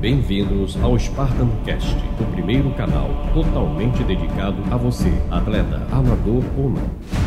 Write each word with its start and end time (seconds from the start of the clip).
Bem-vindos 0.00 0.82
ao 0.82 0.98
Spartan 0.98 1.50
Cast, 1.62 1.94
o 2.18 2.24
primeiro 2.32 2.70
canal 2.70 3.10
totalmente 3.34 4.02
dedicado 4.02 4.56
a 4.72 4.76
você, 4.78 5.12
atleta, 5.30 5.86
amador 5.92 6.42
ou 6.56 6.70
não. 6.70 7.19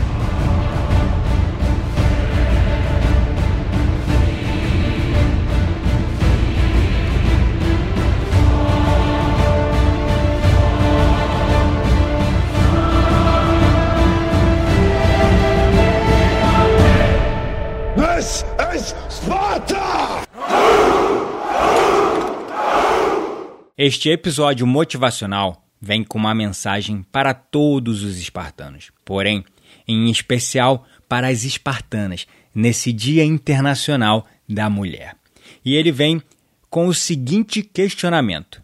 Este 23.85 24.07
episódio 24.07 24.65
motivacional 24.65 25.67
vem 25.81 26.05
com 26.05 26.17
uma 26.17 26.33
mensagem 26.33 27.05
para 27.11 27.33
todos 27.33 28.01
os 28.01 28.17
espartanos, 28.17 28.93
porém, 29.03 29.43
em 29.85 30.09
especial 30.09 30.87
para 31.09 31.27
as 31.27 31.43
espartanas, 31.43 32.25
nesse 32.55 32.93
Dia 32.93 33.25
Internacional 33.25 34.25
da 34.47 34.69
Mulher. 34.69 35.17
E 35.65 35.75
ele 35.75 35.91
vem 35.91 36.21
com 36.69 36.87
o 36.87 36.93
seguinte 36.93 37.61
questionamento: 37.61 38.63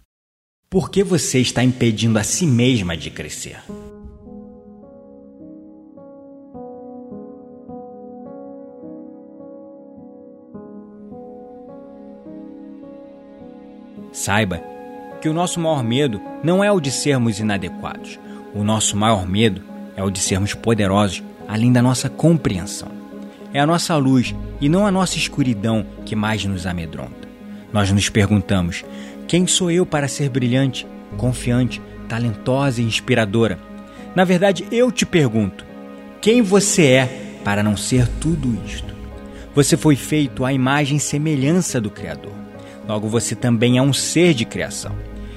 Por 0.70 0.90
que 0.90 1.04
você 1.04 1.40
está 1.40 1.62
impedindo 1.62 2.17
a 2.17 2.23
si 2.23 2.48
mesma 2.48 2.95
de 2.95 3.09
crescer? 3.12 3.62
Saiba 14.14 14.79
que 15.22 15.30
o 15.30 15.34
nosso 15.34 15.59
maior 15.59 15.84
medo 15.84 16.22
não 16.44 16.64
é 16.64 16.72
o 16.72 16.80
de 16.80 16.92
sermos 16.92 17.39
inadequados. 17.39 18.20
O 18.53 18.64
nosso 18.64 18.95
maior 18.95 19.28
medo 19.28 19.62
é 19.95 20.03
o 20.03 20.09
de 20.09 20.20
sermos 20.20 20.53
poderosos, 20.53 21.23
além 21.48 21.72
da 21.72 21.81
nossa 21.81 22.09
compreensão. 22.09 22.89
É 23.53 23.59
a 23.59 23.66
nossa 23.66 23.95
luz 23.97 24.34
e 24.62 24.70
não 24.70 24.86
a 24.86 24.92
nossa 24.92 25.17
escuridão 25.17 25.86
que 26.06 26.16
mais 26.16 26.45
nos 26.45 26.66
amedronta. 26.66 27.28
Nós 27.73 27.92
nos 27.92 28.09
perguntamos: 28.09 28.84
quem 29.28 29.45
sou 29.45 29.70
eu 29.70 29.86
para 29.86 30.08
ser 30.08 30.30
brilhante, 30.30 30.88
confiante, 31.17 31.81
talentosa 32.08 32.81
e 32.81 32.86
inspiradora? 32.86 33.59
Na 34.16 34.23
verdade, 34.23 34.66
eu 34.72 34.92
te 34.92 35.06
pergunto: 35.06 35.66
quem 36.22 36.42
você 36.42 36.86
é 36.86 37.40
para 37.44 37.64
não 37.64 37.75
ser 37.75 38.08
tudo 38.20 38.58
isto? 38.66 38.94
Você 39.56 39.75
foi 39.75 39.95
feito 39.95 40.45
à 40.45 40.53
imagem 40.53 40.97
e 40.97 41.02
semelhança 41.02 41.81
do 41.81 41.90
Criador. 41.90 42.34
Logo, 42.90 43.08
você 43.08 43.36
também 43.36 43.78
é 43.78 43.82
um 43.84 43.94
ser 43.94 44.34
de 44.34 44.44
criação. 44.45 44.95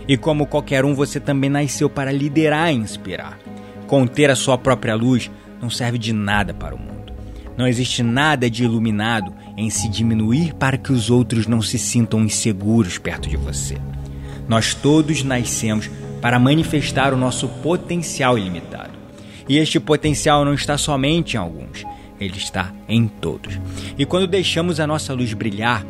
E 0.08 0.16
como 0.16 0.46
qualquer 0.46 0.86
um, 0.86 0.94
você 0.94 1.20
também 1.20 1.50
nasceu 1.50 1.90
para 1.90 2.10
liderar 2.10 2.72
e 2.72 2.76
inspirar. 2.76 3.38
Conter 3.86 4.30
a 4.30 4.34
sua 4.34 4.56
própria 4.56 4.94
luz 4.94 5.30
não 5.60 5.68
serve 5.68 5.98
de 5.98 6.14
nada 6.14 6.54
para 6.54 6.74
o 6.74 6.78
mundo. 6.78 7.12
Não 7.54 7.68
existe 7.68 8.02
nada 8.02 8.48
de 8.48 8.64
iluminado 8.64 9.34
em 9.54 9.68
se 9.68 9.86
diminuir 9.90 10.54
para 10.54 10.78
que 10.78 10.94
os 10.94 11.10
outros 11.10 11.46
não 11.46 11.60
se 11.60 11.78
sintam 11.78 12.24
inseguros 12.24 12.96
perto 12.96 13.28
de 13.28 13.36
você. 13.36 13.76
Nós 14.48 14.72
todos 14.72 15.22
nascemos 15.22 15.90
para 16.22 16.38
manifestar 16.38 17.12
o 17.12 17.18
nosso 17.18 17.46
potencial 17.62 18.38
ilimitado. 18.38 18.92
E 19.46 19.58
este 19.58 19.78
potencial 19.78 20.42
não 20.42 20.54
está 20.54 20.78
somente 20.78 21.34
em 21.34 21.38
alguns, 21.38 21.84
ele 22.18 22.38
está 22.38 22.72
em 22.88 23.06
todos. 23.06 23.60
E 23.98 24.06
quando 24.06 24.26
deixamos 24.26 24.80
a 24.80 24.86
nossa 24.86 25.12
luz 25.12 25.34
brilhar, 25.34 25.84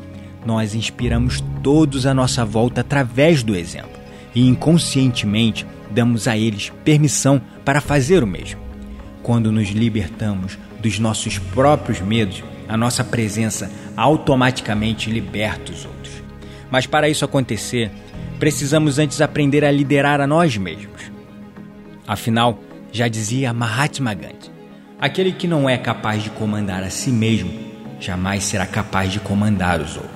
nós 0.44 0.74
inspiramos 0.74 1.42
todos 1.62 2.06
à 2.06 2.14
nossa 2.14 2.44
volta 2.44 2.80
através 2.80 3.42
do 3.42 3.54
exemplo 3.54 4.00
e 4.34 4.46
inconscientemente 4.46 5.66
damos 5.90 6.26
a 6.26 6.36
eles 6.36 6.72
permissão 6.84 7.40
para 7.64 7.80
fazer 7.80 8.22
o 8.22 8.26
mesmo. 8.26 8.60
Quando 9.22 9.52
nos 9.52 9.68
libertamos 9.68 10.58
dos 10.80 10.98
nossos 10.98 11.38
próprios 11.38 12.00
medos, 12.00 12.42
a 12.68 12.76
nossa 12.76 13.04
presença 13.04 13.70
automaticamente 13.96 15.10
liberta 15.10 15.72
os 15.72 15.84
outros. 15.84 16.22
Mas 16.70 16.86
para 16.86 17.08
isso 17.08 17.24
acontecer, 17.24 17.90
precisamos 18.38 18.98
antes 18.98 19.20
aprender 19.20 19.64
a 19.64 19.70
liderar 19.70 20.20
a 20.20 20.26
nós 20.26 20.56
mesmos. 20.56 21.12
Afinal, 22.06 22.58
já 22.90 23.06
dizia 23.06 23.52
Mahatma 23.52 24.14
Gandhi: 24.14 24.50
aquele 24.98 25.32
que 25.32 25.46
não 25.46 25.68
é 25.68 25.76
capaz 25.76 26.22
de 26.22 26.30
comandar 26.30 26.82
a 26.82 26.90
si 26.90 27.10
mesmo 27.10 27.72
jamais 28.00 28.42
será 28.42 28.66
capaz 28.66 29.12
de 29.12 29.20
comandar 29.20 29.80
os 29.80 29.96
outros. 29.96 30.11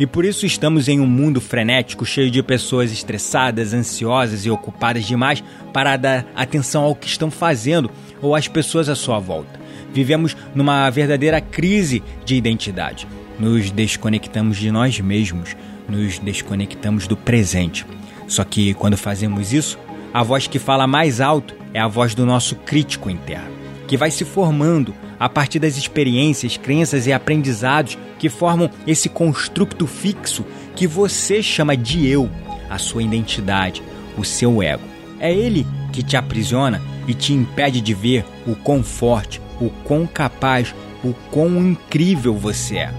E 0.00 0.06
por 0.06 0.24
isso 0.24 0.46
estamos 0.46 0.88
em 0.88 0.98
um 0.98 1.06
mundo 1.06 1.42
frenético, 1.42 2.06
cheio 2.06 2.30
de 2.30 2.42
pessoas 2.42 2.90
estressadas, 2.90 3.74
ansiosas 3.74 4.46
e 4.46 4.50
ocupadas 4.50 5.04
demais 5.04 5.44
para 5.74 5.94
dar 5.98 6.26
atenção 6.34 6.84
ao 6.84 6.94
que 6.94 7.06
estão 7.06 7.30
fazendo 7.30 7.90
ou 8.22 8.34
às 8.34 8.48
pessoas 8.48 8.88
à 8.88 8.94
sua 8.94 9.18
volta. 9.18 9.60
Vivemos 9.92 10.34
numa 10.54 10.88
verdadeira 10.88 11.38
crise 11.38 12.02
de 12.24 12.34
identidade. 12.34 13.06
Nos 13.38 13.70
desconectamos 13.70 14.56
de 14.56 14.70
nós 14.70 14.98
mesmos, 15.00 15.54
nos 15.86 16.18
desconectamos 16.18 17.06
do 17.06 17.14
presente. 17.14 17.84
Só 18.26 18.42
que 18.42 18.72
quando 18.72 18.96
fazemos 18.96 19.52
isso, 19.52 19.78
a 20.14 20.22
voz 20.22 20.46
que 20.46 20.58
fala 20.58 20.86
mais 20.86 21.20
alto 21.20 21.54
é 21.74 21.78
a 21.78 21.86
voz 21.86 22.14
do 22.14 22.24
nosso 22.24 22.56
crítico 22.56 23.10
interno, 23.10 23.52
que 23.86 23.98
vai 23.98 24.10
se 24.10 24.24
formando 24.24 24.94
a 25.20 25.28
partir 25.28 25.58
das 25.58 25.76
experiências, 25.76 26.56
crenças 26.56 27.06
e 27.06 27.12
aprendizados 27.12 27.98
que 28.18 28.30
formam 28.30 28.70
esse 28.86 29.10
construto 29.10 29.86
fixo 29.86 30.46
que 30.74 30.86
você 30.86 31.42
chama 31.42 31.76
de 31.76 32.08
eu, 32.08 32.30
a 32.70 32.78
sua 32.78 33.02
identidade, 33.02 33.82
o 34.16 34.24
seu 34.24 34.62
ego. 34.62 34.82
É 35.20 35.30
ele 35.30 35.66
que 35.92 36.02
te 36.02 36.16
aprisiona 36.16 36.80
e 37.06 37.12
te 37.12 37.34
impede 37.34 37.82
de 37.82 37.92
ver 37.92 38.24
o 38.46 38.54
quão 38.54 38.82
forte, 38.82 39.42
o 39.60 39.68
quão 39.84 40.06
capaz, 40.06 40.74
o 41.04 41.12
quão 41.30 41.58
incrível 41.58 42.34
você 42.34 42.78
é. 42.78 42.94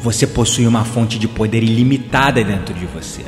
Você 0.00 0.26
possui 0.26 0.66
uma 0.66 0.84
fonte 0.84 1.20
de 1.20 1.28
poder 1.28 1.62
ilimitada 1.62 2.42
dentro 2.42 2.74
de 2.74 2.86
você, 2.86 3.22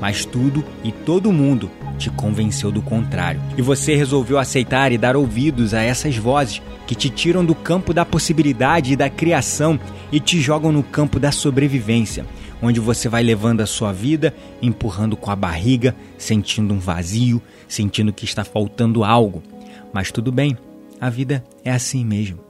mas 0.00 0.24
tudo 0.24 0.64
e 0.84 0.92
todo 0.92 1.32
mundo 1.32 1.68
te 1.98 2.10
convenceu 2.10 2.70
do 2.70 2.80
contrário. 2.80 3.40
E 3.56 3.62
você 3.62 3.96
resolveu 3.96 4.38
aceitar 4.38 4.92
e 4.92 4.98
dar 4.98 5.16
ouvidos 5.16 5.74
a 5.74 5.82
essas 5.82 6.16
vozes 6.16 6.62
que 6.88 6.94
te 6.94 7.10
tiram 7.10 7.44
do 7.44 7.54
campo 7.54 7.92
da 7.92 8.02
possibilidade 8.02 8.94
e 8.94 8.96
da 8.96 9.10
criação 9.10 9.78
e 10.10 10.18
te 10.18 10.40
jogam 10.40 10.72
no 10.72 10.82
campo 10.82 11.20
da 11.20 11.30
sobrevivência, 11.30 12.24
onde 12.62 12.80
você 12.80 13.10
vai 13.10 13.22
levando 13.22 13.60
a 13.60 13.66
sua 13.66 13.92
vida, 13.92 14.34
empurrando 14.62 15.14
com 15.14 15.30
a 15.30 15.36
barriga, 15.36 15.94
sentindo 16.16 16.72
um 16.72 16.78
vazio, 16.78 17.42
sentindo 17.68 18.10
que 18.10 18.24
está 18.24 18.42
faltando 18.42 19.04
algo. 19.04 19.42
Mas 19.92 20.10
tudo 20.10 20.32
bem, 20.32 20.56
a 20.98 21.10
vida 21.10 21.44
é 21.62 21.70
assim 21.70 22.06
mesmo. 22.06 22.40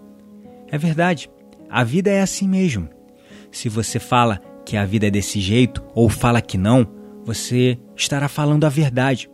É 0.70 0.78
verdade, 0.78 1.28
a 1.68 1.82
vida 1.82 2.08
é 2.08 2.20
assim 2.20 2.46
mesmo. 2.46 2.88
Se 3.50 3.68
você 3.68 3.98
fala 3.98 4.40
que 4.64 4.76
a 4.76 4.84
vida 4.84 5.08
é 5.08 5.10
desse 5.10 5.40
jeito 5.40 5.82
ou 5.96 6.08
fala 6.08 6.40
que 6.40 6.56
não, 6.56 6.86
você 7.24 7.76
estará 7.96 8.28
falando 8.28 8.64
a 8.64 8.68
verdade. 8.68 9.28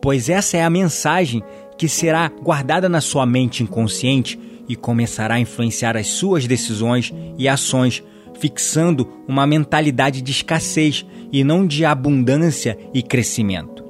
Pois 0.00 0.30
essa 0.30 0.56
é 0.56 0.64
a 0.64 0.70
mensagem 0.70 1.42
que 1.78 1.88
será 1.88 2.28
guardada 2.28 2.88
na 2.88 3.00
sua 3.00 3.24
mente 3.24 3.62
inconsciente 3.62 4.38
e 4.68 4.74
começará 4.74 5.36
a 5.36 5.40
influenciar 5.40 5.96
as 5.96 6.08
suas 6.08 6.46
decisões 6.46 7.14
e 7.38 7.48
ações, 7.48 8.02
fixando 8.38 9.08
uma 9.26 9.46
mentalidade 9.46 10.20
de 10.20 10.32
escassez 10.32 11.06
e 11.32 11.42
não 11.44 11.66
de 11.66 11.84
abundância 11.84 12.76
e 12.92 13.02
crescimento. 13.02 13.84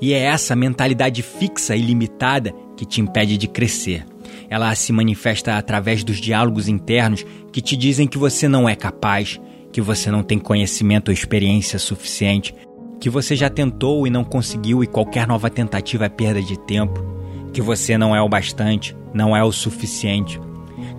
E 0.00 0.12
é 0.12 0.18
essa 0.18 0.56
mentalidade 0.56 1.22
fixa 1.22 1.76
e 1.76 1.80
limitada 1.80 2.52
que 2.76 2.84
te 2.84 3.00
impede 3.00 3.36
de 3.36 3.46
crescer. 3.46 4.04
Ela 4.50 4.74
se 4.74 4.92
manifesta 4.92 5.56
através 5.56 6.02
dos 6.02 6.16
diálogos 6.16 6.66
internos 6.66 7.24
que 7.52 7.60
te 7.60 7.76
dizem 7.76 8.06
que 8.06 8.18
você 8.18 8.48
não 8.48 8.68
é 8.68 8.74
capaz, 8.74 9.40
que 9.72 9.80
você 9.80 10.10
não 10.10 10.22
tem 10.22 10.38
conhecimento 10.38 11.08
ou 11.08 11.14
experiência 11.14 11.78
suficiente, 11.78 12.54
que 13.00 13.08
você 13.08 13.36
já 13.36 13.48
tentou 13.48 14.06
e 14.06 14.10
não 14.10 14.24
conseguiu 14.24 14.82
e 14.82 14.86
qualquer 14.86 15.26
nova 15.26 15.48
tentativa 15.48 16.06
é 16.06 16.08
perda 16.08 16.42
de 16.42 16.58
tempo 16.58 17.13
que 17.54 17.62
você 17.62 17.96
não 17.96 18.14
é 18.14 18.20
o 18.20 18.28
bastante, 18.28 18.96
não 19.14 19.34
é 19.34 19.42
o 19.42 19.52
suficiente, 19.52 20.40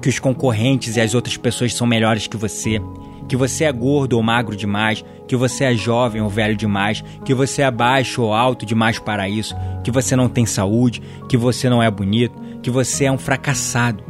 que 0.01 0.07
os 0.07 0.19
concorrentes 0.19 0.95
e 0.95 1.01
as 1.01 1.13
outras 1.13 1.35
pessoas 1.35 1.73
são 1.73 1.85
melhores 1.85 2.27
que 2.27 2.37
você, 2.37 2.81
que 3.27 3.35
você 3.35 3.65
é 3.65 3.71
gordo 3.71 4.13
ou 4.13 4.23
magro 4.23 4.55
demais, 4.55 5.03
que 5.27 5.35
você 5.35 5.65
é 5.65 5.75
jovem 5.75 6.21
ou 6.21 6.29
velho 6.29 6.55
demais, 6.55 7.03
que 7.25 7.33
você 7.33 7.61
é 7.61 7.69
baixo 7.69 8.21
ou 8.21 8.33
alto 8.33 8.65
demais 8.65 8.97
para 8.97 9.27
isso, 9.27 9.53
que 9.83 9.91
você 9.91 10.15
não 10.15 10.29
tem 10.29 10.45
saúde, 10.45 11.01
que 11.27 11.35
você 11.35 11.69
não 11.69 11.83
é 11.83 11.91
bonito, 11.91 12.41
que 12.63 12.71
você 12.71 13.03
é 13.03 13.11
um 13.11 13.17
fracassado. 13.17 14.01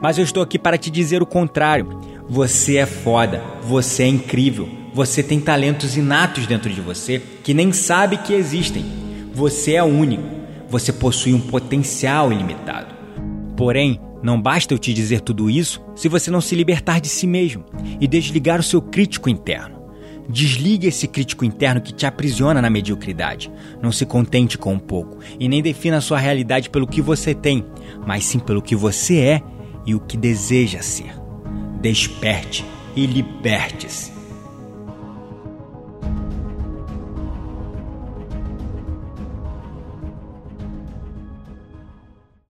Mas 0.00 0.16
eu 0.16 0.24
estou 0.24 0.42
aqui 0.42 0.58
para 0.58 0.78
te 0.78 0.90
dizer 0.90 1.22
o 1.22 1.26
contrário. 1.26 2.00
Você 2.28 2.78
é 2.78 2.86
foda, 2.86 3.42
você 3.62 4.04
é 4.04 4.08
incrível, 4.08 4.68
você 4.94 5.22
tem 5.22 5.38
talentos 5.38 5.96
inatos 5.96 6.46
dentro 6.46 6.72
de 6.72 6.80
você 6.80 7.20
que 7.44 7.52
nem 7.52 7.70
sabe 7.70 8.16
que 8.16 8.32
existem. 8.32 8.84
Você 9.34 9.74
é 9.74 9.82
único. 9.82 10.41
Você 10.72 10.90
possui 10.90 11.34
um 11.34 11.40
potencial 11.40 12.32
ilimitado. 12.32 12.94
Porém, 13.58 14.00
não 14.22 14.40
basta 14.40 14.72
eu 14.72 14.78
te 14.78 14.94
dizer 14.94 15.20
tudo 15.20 15.50
isso 15.50 15.82
se 15.94 16.08
você 16.08 16.30
não 16.30 16.40
se 16.40 16.54
libertar 16.54 16.98
de 16.98 17.10
si 17.10 17.26
mesmo 17.26 17.66
e 18.00 18.08
desligar 18.08 18.58
o 18.58 18.62
seu 18.62 18.80
crítico 18.80 19.28
interno. 19.28 19.82
Desligue 20.26 20.86
esse 20.86 21.06
crítico 21.06 21.44
interno 21.44 21.82
que 21.82 21.92
te 21.92 22.06
aprisiona 22.06 22.62
na 22.62 22.70
mediocridade. 22.70 23.52
Não 23.82 23.92
se 23.92 24.06
contente 24.06 24.56
com 24.56 24.72
um 24.72 24.78
pouco 24.78 25.18
e 25.38 25.46
nem 25.46 25.60
defina 25.60 25.98
a 25.98 26.00
sua 26.00 26.18
realidade 26.18 26.70
pelo 26.70 26.86
que 26.86 27.02
você 27.02 27.34
tem, 27.34 27.66
mas 28.06 28.24
sim 28.24 28.38
pelo 28.38 28.62
que 28.62 28.74
você 28.74 29.18
é 29.18 29.42
e 29.84 29.94
o 29.94 30.00
que 30.00 30.16
deseja 30.16 30.80
ser. 30.80 31.12
Desperte 31.82 32.64
e 32.96 33.04
liberte-se. 33.04 34.11